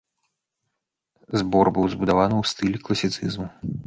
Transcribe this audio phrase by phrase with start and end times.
[1.41, 3.47] Збор быў збудаваны ў стылі класіцызму.